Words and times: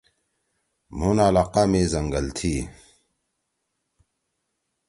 مُھن 0.97 1.17
علاقہ 1.27 1.63
می 1.71 1.81
زنگل 1.91 2.27
تھی۔ 2.37 2.55